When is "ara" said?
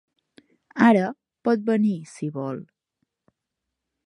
0.85-1.03